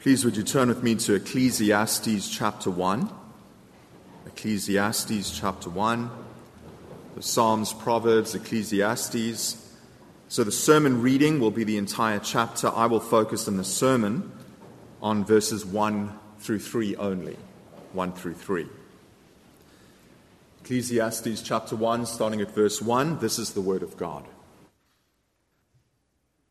[0.00, 3.10] Please, would you turn with me to Ecclesiastes chapter 1?
[4.26, 6.08] Ecclesiastes chapter 1.
[7.16, 9.56] The Psalms, Proverbs, Ecclesiastes.
[10.28, 12.68] So the sermon reading will be the entire chapter.
[12.68, 14.30] I will focus in the sermon
[15.02, 17.36] on verses 1 through 3 only.
[17.92, 18.68] 1 through 3.
[20.62, 23.18] Ecclesiastes chapter 1, starting at verse 1.
[23.18, 24.24] This is the word of God.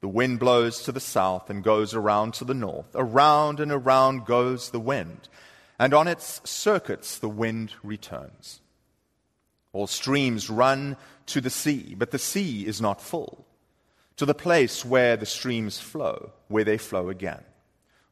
[0.00, 2.94] The wind blows to the south and goes around to the north.
[2.94, 5.28] Around and around goes the wind,
[5.78, 8.60] and on its circuits the wind returns.
[9.72, 13.46] All streams run to the sea, but the sea is not full.
[14.16, 17.44] To the place where the streams flow, where they flow again.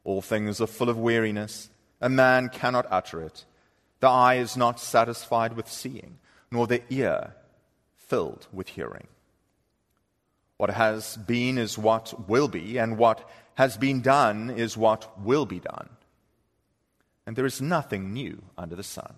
[0.03, 1.69] All things are full of weariness,
[2.01, 3.45] a man cannot utter it.
[3.99, 6.19] The eye is not satisfied with seeing,
[6.51, 7.33] nor the ear
[7.95, 9.07] filled with hearing.
[10.57, 15.45] What has been is what will be, and what has been done is what will
[15.45, 15.89] be done.
[17.25, 19.15] And there is nothing new under the sun.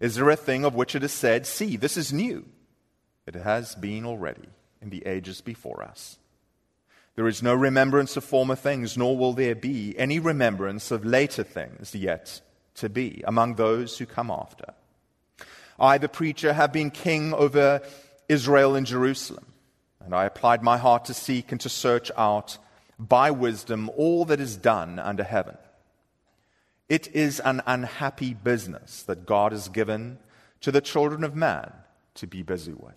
[0.00, 2.44] Is there a thing of which it is said, See, this is new?
[3.26, 4.48] It has been already
[4.82, 6.18] in the ages before us.
[7.14, 11.42] There is no remembrance of former things, nor will there be any remembrance of later
[11.42, 12.42] things yet
[12.74, 14.74] to be among those who come after.
[15.78, 17.80] I, the preacher, have been king over
[18.28, 19.46] Israel and Jerusalem.
[20.06, 22.58] And I applied my heart to seek and to search out
[22.98, 25.58] by wisdom all that is done under heaven.
[26.88, 30.18] It is an unhappy business that God has given
[30.60, 31.72] to the children of man
[32.14, 32.94] to be busy with.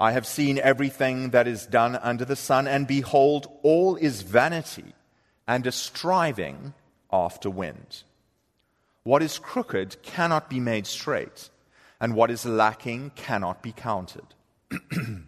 [0.00, 4.94] I have seen everything that is done under the sun, and behold, all is vanity
[5.48, 6.74] and a striving
[7.12, 8.04] after wind.
[9.02, 11.50] What is crooked cannot be made straight,
[12.00, 14.26] and what is lacking cannot be counted.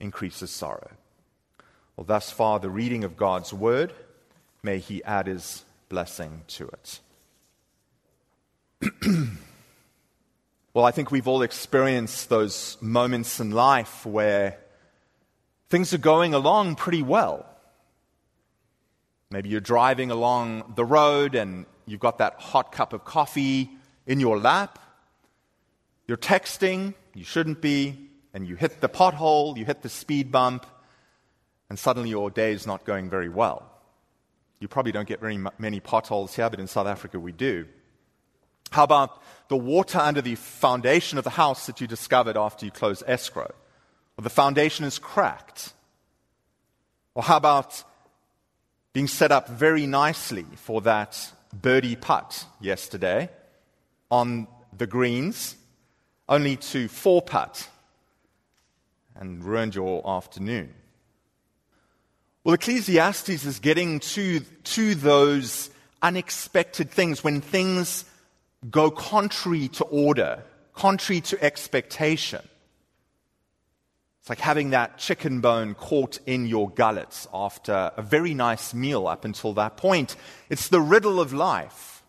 [0.00, 0.90] increases sorrow.
[1.96, 3.92] Well, thus far, the reading of God's word.
[4.62, 7.00] May he add his blessing to it.
[10.74, 14.58] well, I think we've all experienced those moments in life where
[15.68, 17.46] things are going along pretty well.
[19.30, 23.70] Maybe you're driving along the road and you've got that hot cup of coffee
[24.06, 24.78] in your lap.
[26.06, 30.66] You're texting, you shouldn't be and you hit the pothole, you hit the speed bump,
[31.70, 33.70] and suddenly your day is not going very well.
[34.58, 37.66] You probably don't get very many potholes here, but in South Africa we do.
[38.70, 42.72] How about the water under the foundation of the house that you discovered after you
[42.72, 43.52] closed escrow?
[44.18, 45.72] Or the foundation is cracked?
[47.14, 47.84] Or how about
[48.92, 53.30] being set up very nicely for that birdie putt yesterday
[54.10, 55.56] on the greens,
[56.28, 57.68] only to four putt
[59.16, 60.74] and ruined your afternoon.
[62.42, 65.70] Well, Ecclesiastes is getting to, to those
[66.02, 68.04] unexpected things when things
[68.70, 70.42] go contrary to order,
[70.74, 72.42] contrary to expectation.
[74.20, 79.06] It's like having that chicken bone caught in your gullets after a very nice meal
[79.06, 80.16] up until that point.
[80.48, 82.02] It's the riddle of life.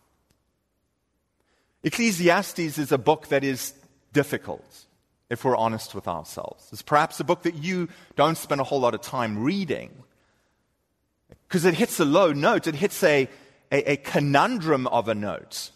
[1.83, 3.73] Ecclesiastes is a book that is
[4.11, 4.84] difficult
[5.29, 6.69] if we're honest with ourselves.
[6.71, 9.91] It's perhaps a book that you don't spend a whole lot of time reading
[11.47, 13.29] because it hits a low note, it hits a,
[13.71, 15.71] a, a, conundrum of a note.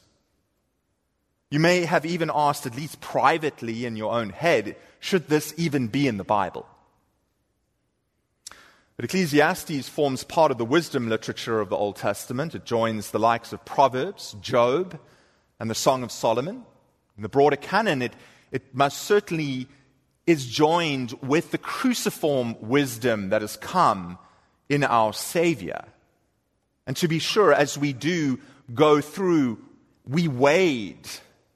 [1.52, 5.88] You may have even asked, at least privately in your own head, should this even
[5.88, 6.68] be in the Bible?
[8.96, 12.54] But Ecclesiastes forms part of the wisdom literature of the Old Testament.
[12.54, 15.00] It joins the likes of Proverbs, Job,
[15.60, 16.66] and the Song of Solomon.
[17.16, 18.14] In the broader canon, it,
[18.52, 19.68] it most certainly
[20.26, 24.18] is joined with the cruciform wisdom that has come
[24.68, 25.86] in our Savior.
[26.86, 28.40] And to be sure, as we do
[28.74, 29.60] go through,
[30.08, 31.08] we wade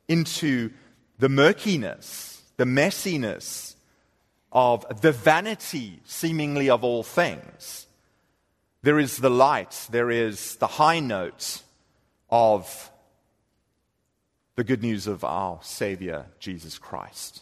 [0.08, 0.72] into
[1.20, 3.76] the murkiness, the messiness
[4.52, 7.88] of the vanity, seemingly, of all things.
[8.84, 11.62] There is the light, there is the high note
[12.30, 12.92] of
[14.56, 17.42] the good news of our Savior, Jesus Christ.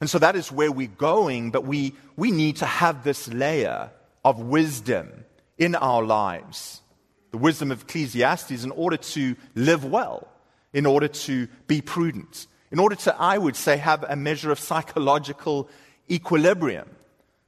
[0.00, 3.90] And so that is where we're going, but we, we need to have this layer
[4.24, 5.24] of wisdom
[5.58, 6.82] in our lives.
[7.30, 10.28] The wisdom of Ecclesiastes in order to live well,
[10.72, 14.58] in order to be prudent, in order to, I would say, have a measure of
[14.58, 15.68] psychological
[16.10, 16.88] equilibrium,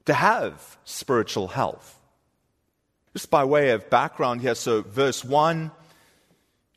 [0.07, 2.01] to have spiritual health.
[3.13, 5.71] Just by way of background here, so verse 1,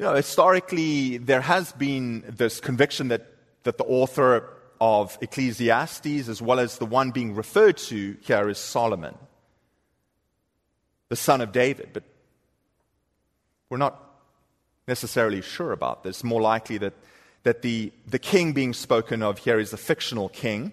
[0.02, 3.24] you know, historically, there has been this conviction that,
[3.62, 4.50] that the author
[4.80, 9.16] of Ecclesiastes, as well as the one being referred to here, is Solomon,
[11.10, 11.90] the son of David.
[11.94, 12.02] But
[13.70, 14.04] we're not
[14.88, 16.24] necessarily sure about this.
[16.24, 16.96] More likely that,
[17.44, 20.72] that the, the king being spoken of here is a fictional king.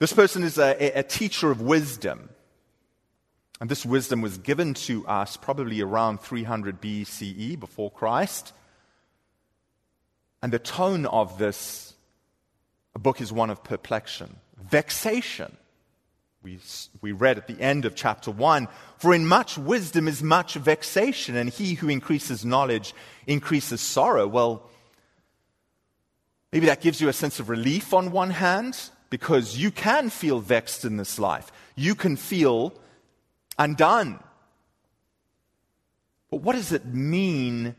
[0.00, 2.28] This person is a, a teacher of wisdom.
[3.62, 8.52] And this wisdom was given to us probably around 300 BCE, before Christ.
[10.42, 11.94] And the tone of this
[12.98, 15.56] book is one of perplexion, vexation.
[16.42, 16.58] We,
[17.02, 18.66] we read at the end of chapter 1
[18.98, 22.92] For in much wisdom is much vexation, and he who increases knowledge
[23.28, 24.26] increases sorrow.
[24.26, 24.68] Well,
[26.50, 28.76] maybe that gives you a sense of relief on one hand,
[29.08, 31.52] because you can feel vexed in this life.
[31.76, 32.74] You can feel
[33.58, 34.22] undone.
[36.30, 37.76] But what does it mean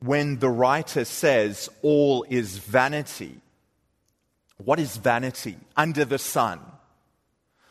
[0.00, 3.40] when the writer says all is vanity?
[4.56, 6.60] What is vanity under the sun?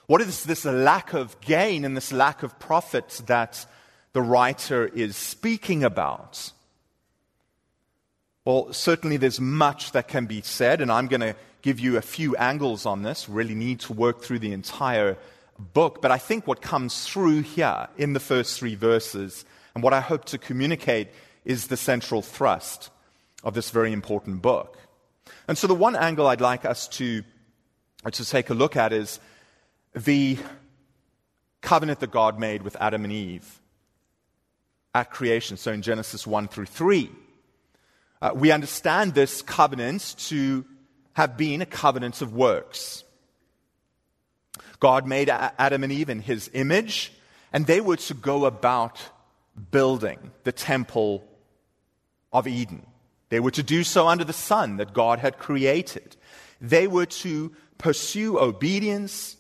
[0.07, 3.65] What is this lack of gain and this lack of profit that
[4.13, 6.51] the writer is speaking about?
[8.45, 12.01] Well, certainly there's much that can be said, and I'm going to give you a
[12.01, 13.27] few angles on this.
[13.27, 15.17] Really need to work through the entire
[15.57, 16.01] book.
[16.01, 20.01] But I think what comes through here in the first three verses, and what I
[20.01, 21.09] hope to communicate,
[21.43, 22.89] is the central thrust
[23.43, 24.77] of this very important book.
[25.47, 27.23] And so, the one angle I'd like us to,
[28.11, 29.19] to take a look at is
[29.93, 30.37] the
[31.61, 33.61] covenant that God made with Adam and Eve
[34.93, 35.57] at creation.
[35.57, 37.09] So, in Genesis 1 through 3,
[38.21, 40.65] uh, we understand this covenant to
[41.13, 43.04] have been a covenant of works.
[44.79, 47.13] God made Adam and Eve in his image,
[47.53, 48.99] and they were to go about
[49.71, 51.23] building the temple
[52.33, 52.85] of Eden.
[53.29, 56.15] They were to do so under the sun that God had created.
[56.61, 59.37] They were to pursue obedience.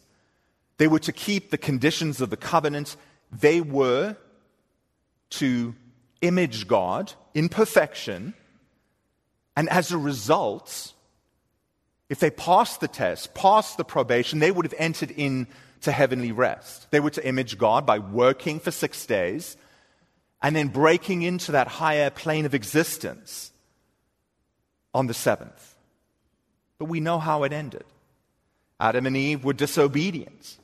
[0.77, 2.95] They were to keep the conditions of the covenant.
[3.31, 4.17] They were
[5.31, 5.75] to
[6.21, 8.33] image God in perfection.
[9.55, 10.93] And as a result,
[12.09, 16.89] if they passed the test, passed the probation, they would have entered into heavenly rest.
[16.91, 19.57] They were to image God by working for six days
[20.41, 23.51] and then breaking into that higher plane of existence
[24.93, 25.75] on the seventh.
[26.77, 27.85] But we know how it ended.
[28.79, 30.57] Adam and Eve were disobedient.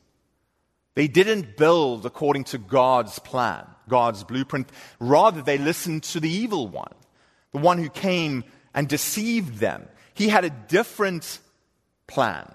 [0.94, 4.70] They didn't build according to God's plan, God's blueprint.
[5.00, 6.94] Rather, they listened to the evil one,
[7.54, 11.40] the one who came and deceived them he had a different
[12.08, 12.54] plan.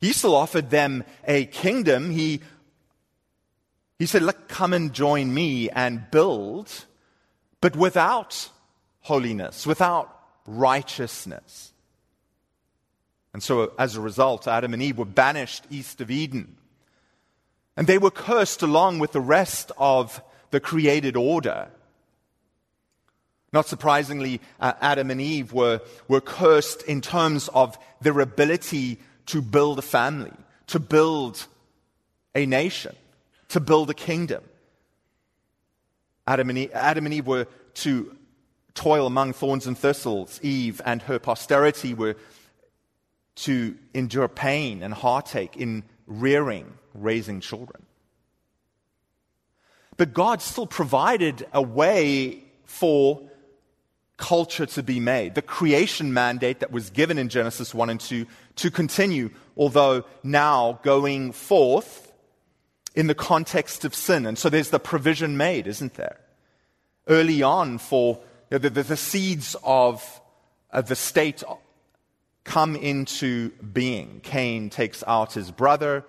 [0.00, 2.10] He still offered them a kingdom.
[2.10, 2.40] He,
[3.98, 6.86] he said, Look, come and join me and build,
[7.60, 8.48] but without
[9.00, 11.72] holiness, without righteousness.
[13.32, 16.56] And so, as a result, Adam and Eve were banished east of Eden.
[17.76, 21.68] And they were cursed along with the rest of the created order.
[23.52, 29.42] Not surprisingly, uh, Adam and Eve were, were cursed in terms of their ability to
[29.42, 30.32] build a family,
[30.68, 31.46] to build
[32.34, 32.94] a nation,
[33.48, 34.44] to build a kingdom.
[36.26, 38.16] Adam and Eve, Adam and Eve were to
[38.74, 40.38] toil among thorns and thistles.
[40.42, 42.16] Eve and her posterity were
[43.34, 47.84] to endure pain and heartache in rearing, raising children.
[49.96, 53.29] But God still provided a way for
[54.20, 58.26] culture to be made, the creation mandate that was given in Genesis 1 and 2
[58.56, 62.12] to continue, although now going forth
[62.94, 64.26] in the context of sin.
[64.26, 66.20] And so there's the provision made, isn't there?
[67.08, 70.20] Early on, for know, the, the, seeds of,
[70.70, 71.42] of the state
[72.44, 74.20] come into being.
[74.22, 76.04] Cain takes out his brother,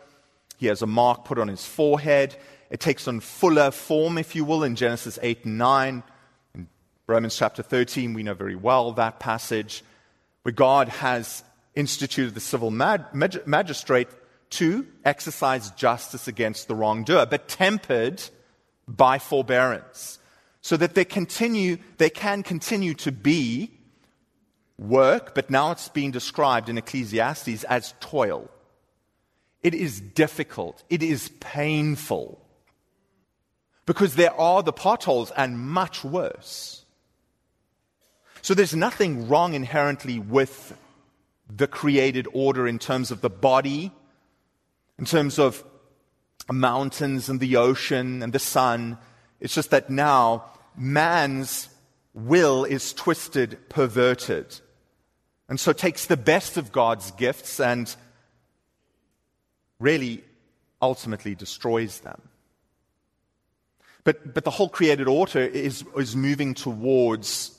[0.57, 2.35] he has a mark put on his forehead,
[2.69, 6.03] It takes on fuller form, if you will, in Genesis 8 and 9.
[7.11, 9.83] Romans chapter 13, we know very well that passage
[10.43, 11.43] where God has
[11.75, 14.07] instituted the civil mag- magistrate
[14.51, 18.23] to exercise justice against the wrongdoer, but tempered
[18.87, 20.19] by forbearance,
[20.61, 23.71] so that they continue, they can continue to be
[24.77, 28.49] work, but now it's being described in Ecclesiastes as toil.
[29.63, 30.81] It is difficult.
[30.89, 32.41] It is painful.
[33.85, 36.80] Because there are the potholes and much worse.
[38.41, 40.77] So there's nothing wrong inherently with
[41.49, 43.91] the created order in terms of the body,
[44.97, 45.63] in terms of
[46.51, 48.97] mountains and the ocean and the sun.
[49.39, 50.45] It's just that now
[50.75, 51.69] man's
[52.13, 54.59] will is twisted, perverted.
[55.47, 57.93] And so takes the best of God's gifts and
[59.79, 60.23] really
[60.81, 62.21] ultimately destroys them.
[64.03, 67.57] But, but the whole created order is, is moving towards,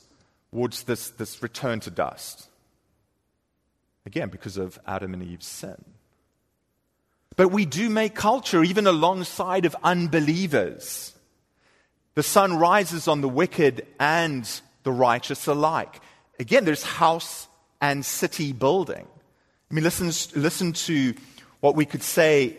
[0.53, 2.47] towards this, this return to dust.
[4.05, 5.83] Again, because of Adam and Eve's sin.
[7.35, 11.13] But we do make culture even alongside of unbelievers.
[12.13, 14.47] The sun rises on the wicked and
[14.83, 15.99] the righteous alike.
[16.37, 17.47] Again, there's house
[17.81, 19.07] and city building.
[19.71, 20.07] I mean, listen,
[20.39, 21.15] listen to
[21.61, 22.57] what we could say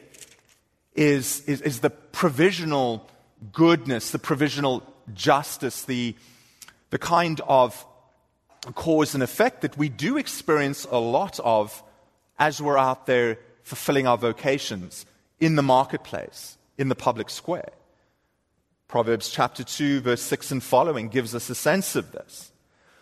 [0.96, 3.08] is, is, is the provisional
[3.52, 4.82] goodness, the provisional
[5.14, 6.16] justice, the,
[6.94, 7.84] the kind of
[8.76, 11.82] cause and effect that we do experience a lot of
[12.38, 15.04] as we're out there fulfilling our vocations
[15.40, 17.70] in the marketplace, in the public square.
[18.86, 22.52] Proverbs chapter 2, verse 6 and following gives us a sense of this.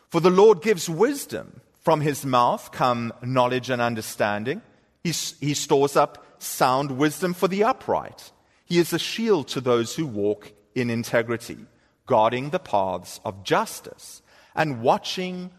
[0.08, 1.61] For the Lord gives wisdom.
[1.82, 4.62] From his mouth come knowledge and understanding.
[5.04, 8.32] He, he stores up sound wisdom for the upright.
[8.64, 11.58] He is a shield to those who walk in integrity,
[12.06, 14.23] guarding the paths of justice
[14.54, 15.50] and watching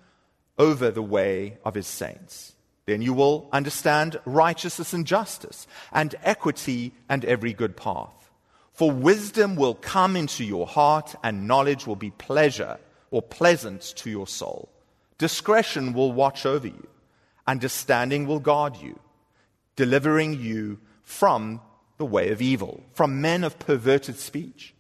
[0.58, 2.54] over the way of his saints.
[2.86, 8.30] Then you will understand righteousness and justice, and equity and every good path.
[8.74, 12.78] For wisdom will come into your heart, and knowledge will be pleasure
[13.10, 14.70] or pleasant to your soul.
[15.18, 16.88] Discretion will watch over you,
[17.48, 19.00] understanding will guard you,
[19.76, 21.62] delivering you from
[21.98, 24.74] the way of evil, from men of perverted speech,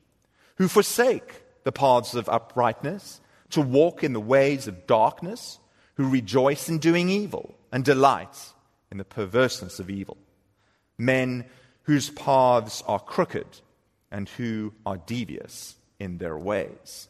[0.57, 5.59] who forsake the paths of uprightness to walk in the ways of darkness,
[5.95, 8.53] who rejoice in doing evil and delight
[8.91, 10.17] in the perverseness of evil.
[10.97, 11.45] Men
[11.83, 13.45] whose paths are crooked
[14.11, 17.07] and who are devious in their ways.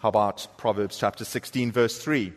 [0.00, 2.32] How about Proverbs chapter 16, verse 3?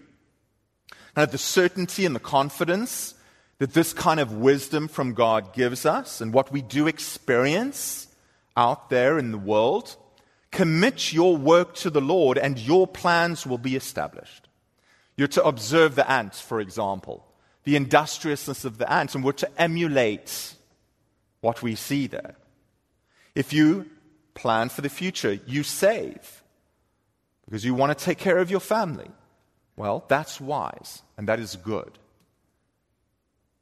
[1.16, 3.16] Now, the certainty and the confidence
[3.60, 8.08] that this kind of wisdom from God gives us and what we do experience
[8.56, 9.96] out there in the world,
[10.52, 14.48] commit your work to the Lord and your plans will be established.
[15.16, 17.26] You're to observe the ants, for example,
[17.64, 20.56] the industriousness of the ants, and we're to emulate
[21.42, 22.36] what we see there.
[23.36, 23.90] If you
[24.36, 26.44] plan for the future, you save
[27.46, 29.10] because you want to take care of your family.
[29.76, 31.98] Well, that's wise and that is good.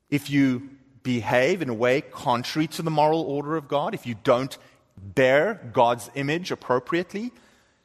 [0.10, 0.70] If you
[1.04, 4.58] behave in a way contrary to the moral order of God, if you don't
[4.98, 7.32] bear God's image appropriately,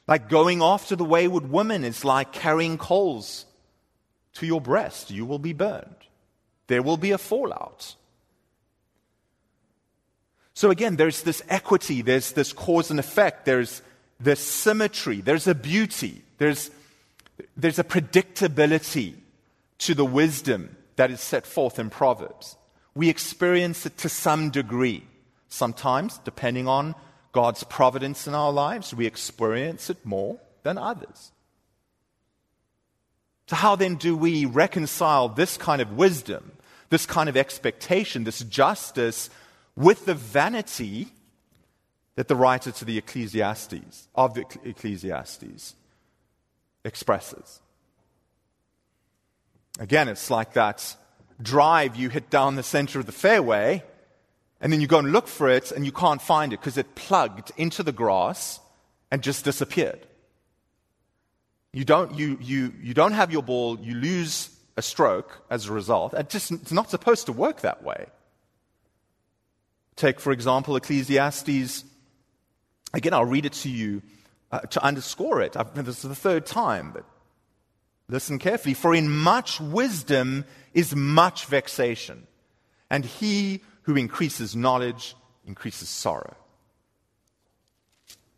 [0.07, 3.47] like going after the wayward woman is like carrying coals
[4.35, 5.11] to your breast.
[5.11, 5.95] You will be burned.
[6.67, 7.95] There will be a fallout.
[10.55, 13.83] So again, there's this equity, there's this cause and effect, there's
[14.19, 16.71] this symmetry, there's a beauty, there's,
[17.57, 19.15] there's a predictability
[19.79, 22.57] to the wisdom that is set forth in Proverbs.
[22.95, 25.07] We experience it to some degree.
[25.51, 26.95] Sometimes, depending on
[27.33, 31.33] God's providence in our lives, we experience it more than others.
[33.49, 36.53] So, how then do we reconcile this kind of wisdom,
[36.89, 39.29] this kind of expectation, this justice
[39.77, 41.09] with the vanity
[42.15, 45.75] that the writer to the Ecclesiastes, of the Ecclesiastes,
[46.85, 47.61] expresses?
[49.81, 50.95] Again, it's like that
[51.43, 53.83] drive you hit down the center of the fairway,
[54.61, 56.95] and then you go and look for it, and you can't find it because it
[56.95, 58.61] plugged into the grass
[59.11, 60.07] and just disappeared.
[61.73, 65.73] You don't, you, you, you don't have your ball, you lose a stroke as a
[65.73, 66.15] result.
[66.15, 68.07] It just, it's not supposed to work that way.
[69.97, 71.85] Take, for example, Ecclesiastes.
[72.93, 74.03] Again, I'll read it to you
[74.51, 75.57] uh, to underscore it.
[75.57, 77.05] I've, this is the third time, but
[78.09, 78.75] listen carefully.
[78.75, 82.27] For in much wisdom is much vexation,
[82.89, 85.15] and he who increases knowledge
[85.47, 86.37] increases sorrow.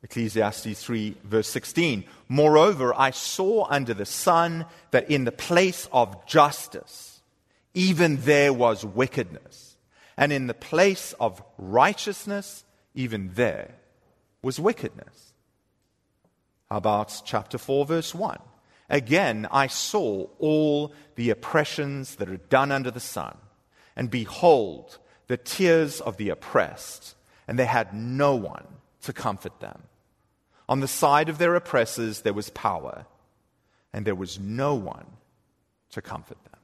[0.03, 2.05] Ecclesiastes 3, verse 16.
[2.29, 7.21] Moreover, I saw under the sun that in the place of justice,
[7.75, 9.77] even there was wickedness.
[10.17, 13.75] And in the place of righteousness, even there
[14.43, 15.33] was wickedness.
[16.69, 18.39] How about chapter 4, verse 1?
[18.91, 23.37] Again, I saw all the oppressions that are done under the sun,
[23.97, 27.14] and behold, the tears of the oppressed,
[27.47, 28.67] and they had no one
[29.02, 29.83] to comfort them.
[30.69, 33.07] On the side of their oppressors, there was power,
[33.93, 35.07] and there was no one
[35.91, 36.61] to comfort them.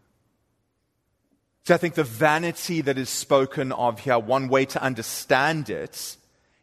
[1.65, 6.17] So I think the vanity that is spoken of here, one way to understand it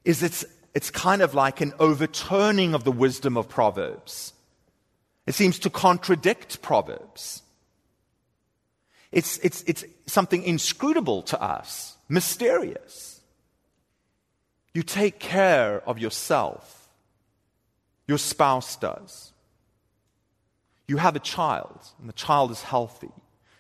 [0.04, 4.34] is it's, it's kind of like an overturning of the wisdom of Proverbs.
[5.28, 7.44] It seems to contradict Proverbs.
[9.12, 13.22] It's, it's, it's something inscrutable to us, mysterious.
[14.74, 16.90] You take care of yourself,
[18.08, 19.32] your spouse does.
[20.88, 23.12] You have a child, and the child is healthy.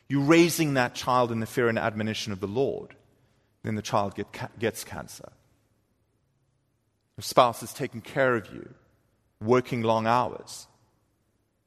[0.07, 2.95] You're raising that child in the fear and admonition of the Lord.
[3.63, 4.27] Then the child get,
[4.59, 5.31] gets cancer.
[7.17, 8.75] Your spouse is taking care of you,
[9.41, 10.67] working long hours,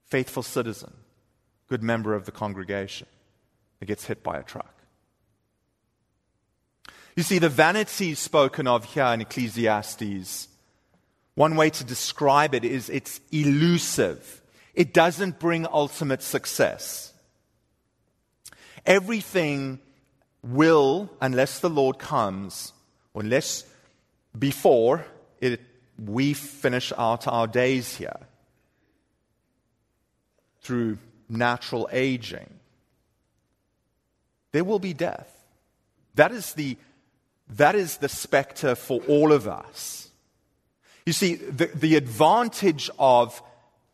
[0.05, 0.93] faithful citizen,
[1.69, 3.09] good member of the congregation
[3.81, 4.75] that gets hit by a truck.
[7.17, 10.49] You see, the vanity spoken of here in Ecclesiastes,
[11.35, 14.41] one way to describe it is it's elusive.
[14.75, 17.13] It doesn't bring ultimate success.
[18.87, 19.81] Everything
[20.43, 22.73] will, unless the Lord comes,
[23.13, 23.65] or unless
[24.39, 25.05] before
[25.41, 25.61] it,
[25.99, 28.21] we finish out our days here
[30.61, 32.58] through natural aging,
[34.59, 35.33] there will be death.
[36.17, 36.77] That is the,
[37.51, 40.09] that is the specter for all of us.
[41.07, 43.41] You see, the, the advantage of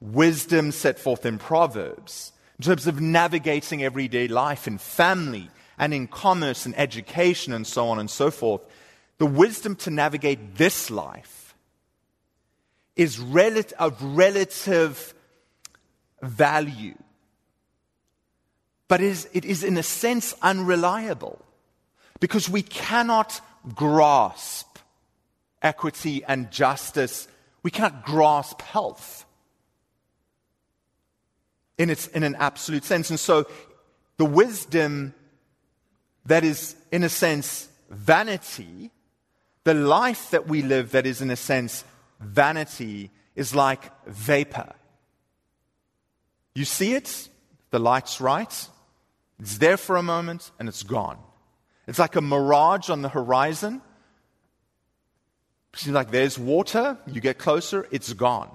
[0.01, 6.07] wisdom set forth in Proverbs in terms of navigating everyday life in family and in
[6.07, 8.63] commerce and education and so on and so forth,
[9.19, 11.55] the wisdom to navigate this life
[12.97, 15.13] is rel- of relative
[16.23, 16.95] value.
[18.89, 21.41] But it is, it is, in a sense, unreliable
[22.21, 23.41] because we cannot
[23.75, 24.79] grasp
[25.63, 27.27] equity and justice.
[27.63, 29.25] We cannot grasp health
[31.79, 33.11] in, its, in an absolute sense.
[33.11, 33.47] And so
[34.17, 35.15] the wisdom
[36.27, 38.91] that is, in a sense, vanity,
[39.65, 41.85] the life that we live that is, in a sense,
[42.21, 44.75] vanity, is like vapor.
[46.55, 47.29] You see it,
[47.71, 48.69] the light's right,
[49.41, 51.19] it's there for a moment, and it's gone.
[51.87, 53.83] It's like a mirage on the horizon.
[55.75, 58.51] Seems like there's water, you get closer, it's gone.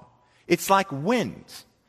[0.46, 1.44] It's like wind.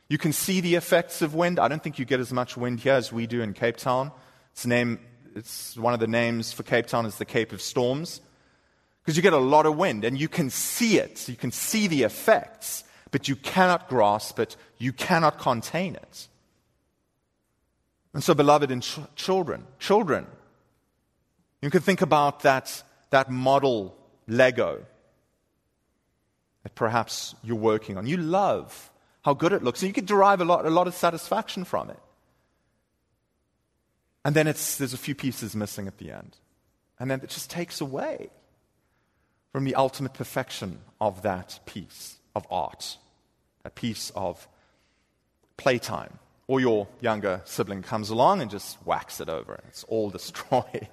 [0.08, 1.58] You can see the effects of wind.
[1.58, 4.12] I don't think you get as much wind here as we do in Cape Town.
[4.52, 5.00] It's, name,
[5.34, 8.20] it's one of the names for Cape Town is the Cape of Storms.
[9.02, 11.28] Because you get a lot of wind and you can see it.
[11.28, 14.56] You can see the effects, but you cannot grasp it.
[14.78, 16.28] You cannot contain it.
[18.14, 20.26] And so, beloved, in ch- children, children,
[21.60, 23.96] you can think about that, that model
[24.28, 24.84] Lego
[26.62, 28.06] that perhaps you're working on.
[28.06, 28.90] You love
[29.22, 29.82] how good it looks.
[29.82, 31.98] And you can derive a lot, a lot of satisfaction from it.
[34.24, 36.36] And then it's, there's a few pieces missing at the end.
[36.98, 38.30] And then it just takes away
[39.50, 42.96] from the ultimate perfection of that piece of art,
[43.64, 44.48] a piece of
[45.56, 46.18] playtime.
[46.48, 50.88] Or your younger sibling comes along and just whacks it over and it's all destroyed.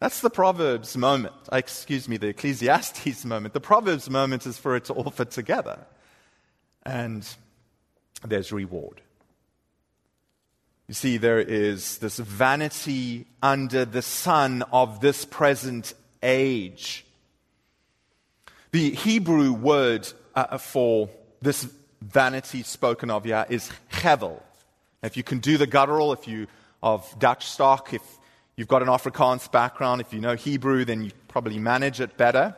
[0.00, 1.34] That's the Proverbs moment.
[1.52, 3.54] Excuse me, the Ecclesiastes moment.
[3.54, 5.86] The Proverbs moment is for it to all fit together
[6.84, 7.26] and
[8.24, 9.00] there's reward.
[10.88, 17.06] You see, there is this vanity under the sun of this present age.
[18.72, 21.08] The Hebrew word uh, for
[21.40, 21.66] this
[22.06, 24.40] vanity spoken of here is chevel.
[25.02, 26.46] If you can do the guttural, if you
[26.82, 28.02] of Dutch stock, if
[28.56, 32.54] you've got an Afrikaans background, if you know Hebrew, then you probably manage it better.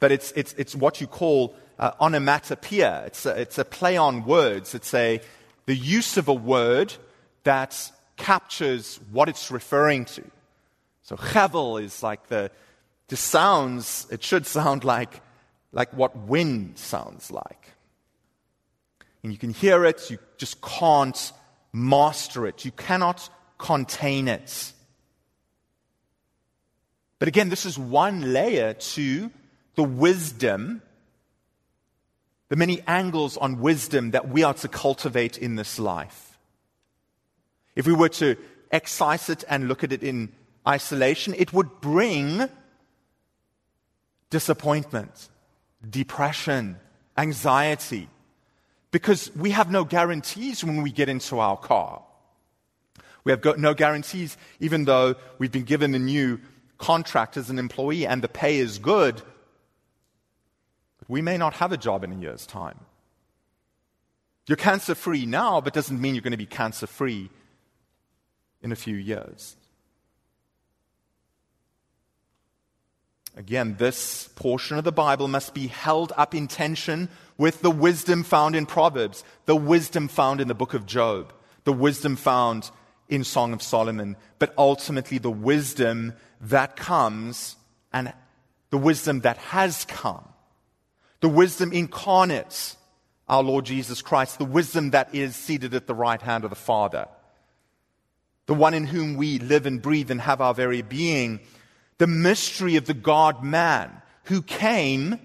[0.00, 3.04] But it's, it's, it's what you call uh, onomatopoeia.
[3.06, 4.74] It's a, it's a play on words.
[4.74, 5.20] It's a,
[5.66, 6.92] the use of a word
[7.44, 10.24] that captures what it's referring to.
[11.02, 12.50] So chevel is like the,
[13.06, 15.20] the sounds, it should sound like,
[15.72, 17.74] like what wind sounds like.
[19.22, 21.32] And you can hear it, you just can't
[21.72, 22.64] master it.
[22.64, 23.28] You cannot
[23.58, 24.72] contain it.
[27.18, 29.30] But again, this is one layer to
[29.74, 30.82] the wisdom
[32.48, 36.38] the many angles on wisdom that we are to cultivate in this life.
[37.76, 38.36] If we were to
[38.70, 40.32] excise it and look at it in
[40.66, 42.48] isolation, it would bring
[44.30, 45.28] disappointment,
[45.88, 46.76] depression,
[47.16, 48.08] anxiety,
[48.90, 52.02] because we have no guarantees when we get into our car.
[53.24, 56.40] We have got no guarantees, even though we've been given a new
[56.78, 59.20] contract as an employee and the pay is good.
[61.08, 62.78] We may not have a job in a year's time.
[64.46, 67.28] You're cancer free now, but doesn't mean you're going to be cancer free
[68.62, 69.56] in a few years.
[73.36, 78.24] Again, this portion of the Bible must be held up in tension with the wisdom
[78.24, 81.32] found in Proverbs, the wisdom found in the book of Job,
[81.64, 82.70] the wisdom found
[83.08, 87.56] in Song of Solomon, but ultimately the wisdom that comes
[87.92, 88.12] and
[88.70, 90.28] the wisdom that has come,
[91.20, 92.76] the wisdom incarnate,
[93.28, 96.56] our Lord Jesus Christ, the wisdom that is seated at the right hand of the
[96.56, 97.08] Father,
[98.46, 101.40] the one in whom we live and breathe and have our very being
[101.98, 105.18] the mystery of the God man who came,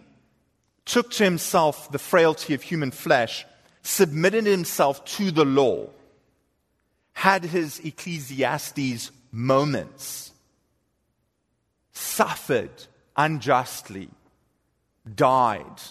[0.86, 3.46] took to himself the frailty of human flesh,
[3.82, 5.88] submitted himself to the law,
[7.14, 10.32] had his Ecclesiastes moments,
[11.94, 12.72] suffered
[13.16, 14.10] unjustly,
[15.16, 15.82] died.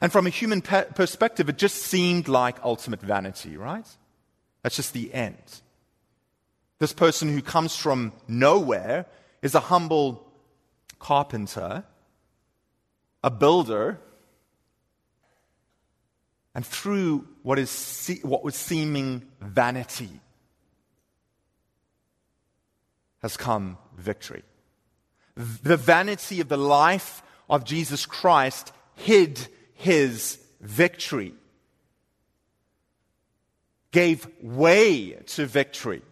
[0.00, 3.86] And from a human pe- perspective, it just seemed like ultimate vanity, right?
[4.62, 5.60] That's just the end.
[6.78, 9.06] This person who comes from nowhere
[9.42, 10.24] is a humble
[10.98, 11.84] carpenter,
[13.22, 13.98] a builder,
[16.54, 20.20] and through what, is, what was seeming vanity
[23.22, 24.42] has come victory.
[25.36, 31.34] The vanity of the life of Jesus Christ hid his victory,
[33.92, 36.02] gave way to victory.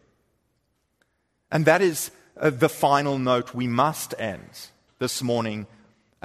[1.50, 5.66] And that is uh, the final note we must end this morning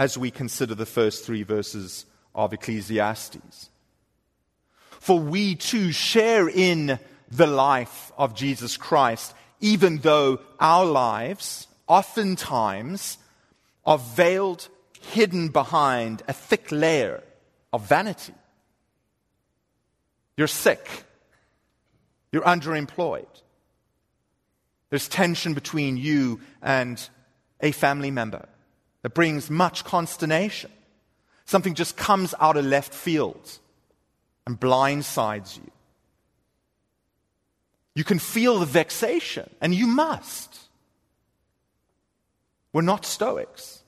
[0.01, 3.69] as we consider the first three verses of Ecclesiastes.
[4.89, 6.97] For we too share in
[7.29, 13.19] the life of Jesus Christ, even though our lives oftentimes
[13.85, 14.69] are veiled,
[15.01, 17.21] hidden behind a thick layer
[17.71, 18.33] of vanity.
[20.35, 21.03] You're sick.
[22.31, 23.27] You're underemployed.
[24.89, 26.99] There's tension between you and
[27.61, 28.47] a family member
[29.01, 30.71] that brings much consternation.
[31.45, 33.59] Something just comes out of left field
[34.45, 35.71] and blindsides you.
[37.93, 40.59] You can feel the vexation, and you must.
[42.71, 43.81] We're not Stoics.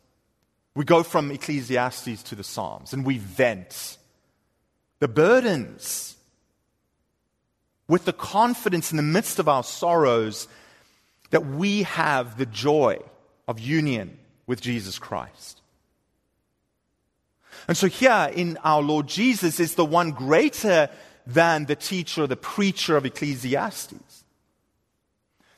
[0.76, 3.98] We go from Ecclesiastes to the Psalms and we vent
[5.00, 6.16] the burdens
[7.88, 10.48] with the confidence in the midst of our sorrows
[11.30, 12.98] that we have the joy
[13.48, 15.62] of union with Jesus Christ.
[17.68, 20.90] And so here in our Lord Jesus is the one greater
[21.26, 24.24] than the teacher the preacher of Ecclesiastes.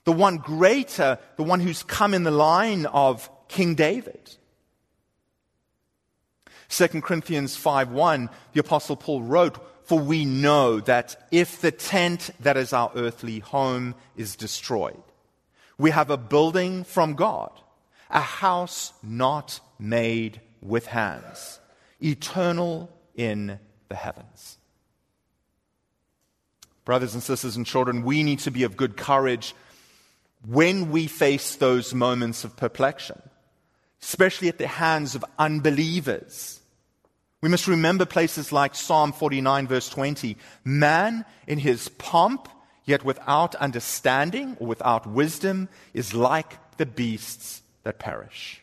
[0.03, 4.35] The one greater, the one who's come in the line of King David.
[6.69, 12.57] 2 Corinthians 5:1 the apostle Paul wrote for we know that if the tent that
[12.57, 15.01] is our earthly home is destroyed
[15.77, 17.51] we have a building from God,
[18.09, 21.59] a house not made with hands,
[22.01, 24.57] eternal in the heavens.
[26.83, 29.55] Brothers and sisters and children, we need to be of good courage
[30.47, 33.21] when we face those moments of perplexion,
[34.01, 36.59] especially at the hands of unbelievers.
[37.41, 40.37] We must remember places like Psalm 49, verse 20.
[40.63, 42.49] Man, in his pomp
[42.85, 48.61] yet without understanding or without wisdom is like the beasts that perish.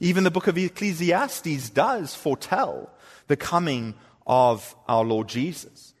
[0.00, 2.90] Even the book of Ecclesiastes does foretell
[3.26, 3.94] the coming
[4.26, 5.94] of our Lord Jesus.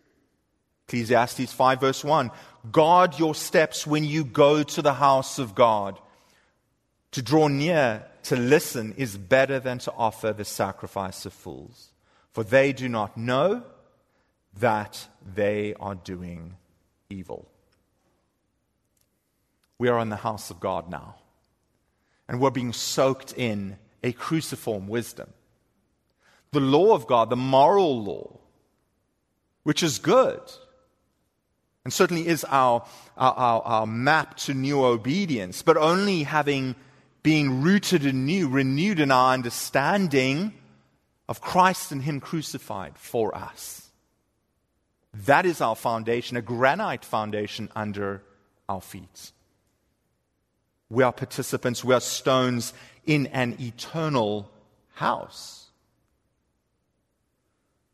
[0.86, 2.30] Ecclesiastes 5, verse 1
[2.72, 5.98] Guard your steps when you go to the house of God.
[7.12, 11.92] To draw near to listen is better than to offer the sacrifice of fools,
[12.32, 13.62] for they do not know
[14.58, 16.56] that they are doing
[17.08, 17.48] evil.
[19.78, 21.16] We are in the house of God now,
[22.28, 25.32] and we're being soaked in a cruciform wisdom.
[26.50, 28.38] The law of God, the moral law,
[29.62, 30.40] which is good,
[31.84, 32.84] and certainly is our,
[33.16, 36.74] our, our, our map to new obedience, but only having
[37.22, 40.54] being rooted anew, renewed in our understanding
[41.28, 43.90] of Christ and Him crucified for us.
[45.12, 48.22] That is our foundation, a granite foundation under
[48.68, 49.32] our feet.
[50.90, 52.72] We are participants, we are stones
[53.04, 54.50] in an eternal
[54.94, 55.66] house.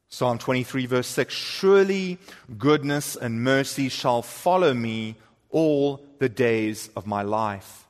[0.09, 2.19] Psalm 23, verse 6 Surely
[2.57, 5.17] goodness and mercy shall follow me
[5.51, 7.87] all the days of my life,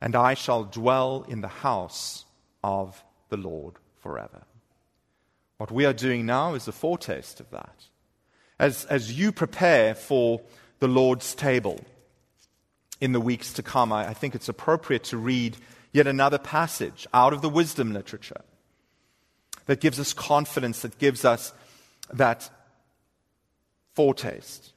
[0.00, 2.24] and I shall dwell in the house
[2.64, 4.42] of the Lord forever.
[5.58, 7.84] What we are doing now is a foretaste of that.
[8.58, 10.40] As, as you prepare for
[10.80, 11.80] the Lord's table
[13.00, 15.56] in the weeks to come, I, I think it's appropriate to read
[15.92, 18.42] yet another passage out of the wisdom literature
[19.66, 21.52] that gives us confidence, that gives us
[22.12, 22.50] that
[23.94, 24.72] foretaste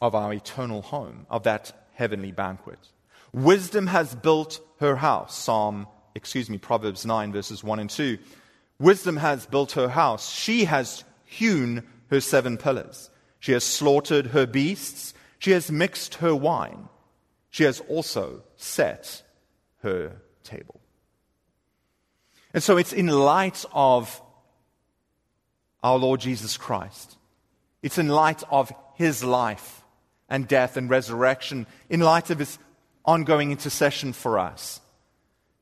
[0.00, 2.78] of our eternal home, of that heavenly banquet.
[3.32, 5.36] Wisdom has built her house.
[5.36, 8.18] Psalm, excuse me, Proverbs 9, verses 1 and 2.
[8.78, 10.30] Wisdom has built her house.
[10.30, 13.10] She has hewn her seven pillars.
[13.40, 15.14] She has slaughtered her beasts.
[15.38, 16.88] She has mixed her wine.
[17.50, 19.22] She has also set
[19.82, 20.12] her
[20.44, 20.80] table.
[22.52, 24.22] And so it's in light of
[25.82, 27.16] our Lord Jesus Christ.
[27.82, 29.82] It's in light of his life
[30.28, 32.58] and death and resurrection, in light of his
[33.04, 34.80] ongoing intercession for us,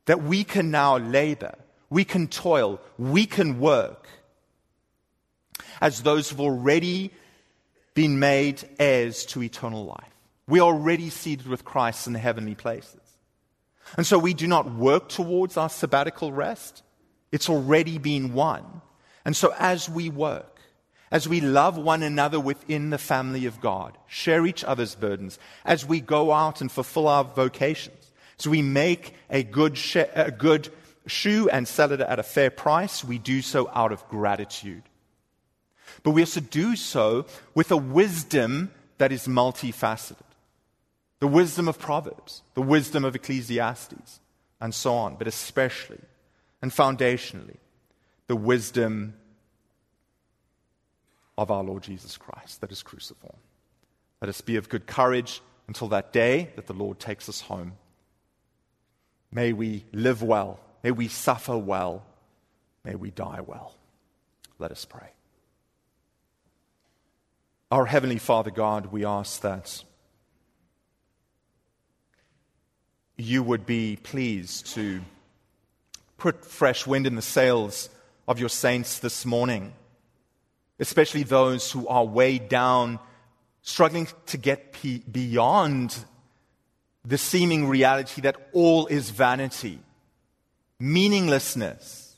[0.07, 1.55] that we can now labor,
[1.91, 4.09] we can toil, we can work
[5.81, 7.11] as those who've already
[7.95, 10.15] been made heirs to eternal life.
[10.47, 13.01] We are already seated with Christ in the heavenly places.
[13.97, 16.83] And so we do not work towards our sabbatical rest.
[17.33, 18.83] It's already been won.
[19.25, 20.61] And so as we work,
[21.11, 25.87] as we love one another within the family of God, share each other's burdens, as
[25.87, 29.79] we go out and fulfill our vocations, as we make a good,
[30.15, 30.69] a good
[31.07, 34.83] shoe and sell it at a fair price, we do so out of gratitude.
[36.05, 40.19] But we also do so with a wisdom that is multifaceted
[41.21, 44.21] the wisdom of Proverbs, the wisdom of Ecclesiastes,
[44.61, 46.01] and so on, but especially
[46.61, 47.57] and foundationally,
[48.27, 49.15] the wisdom
[51.39, 53.39] of our Lord Jesus Christ that is cruciform.
[54.21, 57.73] Let us be of good courage until that day that the Lord takes us home.
[59.33, 60.61] May we live well.
[60.83, 62.05] May we suffer well.
[62.85, 63.75] May we die well.
[64.59, 65.09] Let us pray.
[67.75, 69.83] Our Heavenly Father God, we ask that
[73.17, 75.01] you would be pleased to
[76.17, 77.89] put fresh wind in the sails
[78.29, 79.73] of your saints this morning,
[80.79, 83.01] especially those who are weighed down,
[83.63, 84.77] struggling to get
[85.11, 85.97] beyond
[87.05, 89.81] the seeming reality that all is vanity,
[90.79, 92.15] meaninglessness.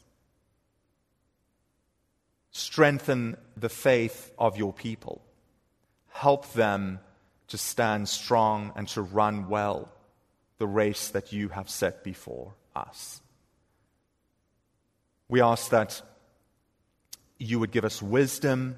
[2.50, 5.22] Strengthen the faith of your people.
[6.16, 6.98] Help them
[7.48, 9.92] to stand strong and to run well
[10.56, 13.20] the race that you have set before us.
[15.28, 16.00] We ask that
[17.38, 18.76] you would give us wisdom,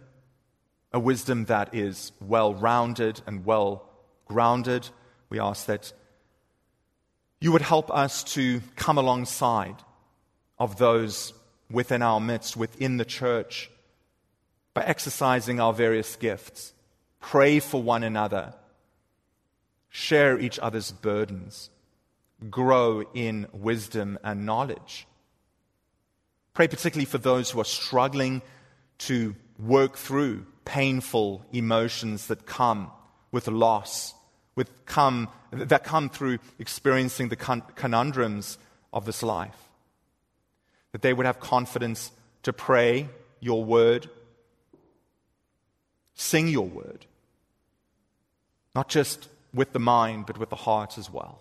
[0.92, 3.88] a wisdom that is well rounded and well
[4.26, 4.88] grounded.
[5.30, 5.92] We ask that
[7.40, 9.76] you would help us to come alongside
[10.58, 11.32] of those
[11.70, 13.70] within our midst, within the church,
[14.74, 16.72] by exercising our various gifts.
[17.20, 18.54] Pray for one another
[19.88, 21.70] share each other's burdens,
[22.50, 25.06] grow in wisdom and knowledge.
[26.54, 28.42] Pray particularly for those who are struggling
[28.98, 32.90] to work through painful emotions that come
[33.32, 34.14] with loss,
[34.54, 38.58] with come, that come through experiencing the conundrums
[38.92, 39.56] of this life.
[40.92, 42.10] That they would have confidence
[42.42, 43.08] to pray
[43.40, 44.08] your word,
[46.18, 47.06] sing your word,
[48.74, 51.40] not just with the mind, but with the heart as well.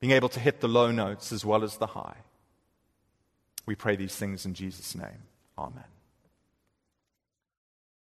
[0.00, 2.16] Being able to hit the low notes as well as the high.
[3.66, 5.24] We pray these things in Jesus' name.
[5.58, 5.84] Amen.